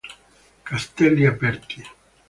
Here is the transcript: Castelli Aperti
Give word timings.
Castelli 0.63 1.27
Aperti 1.27 1.85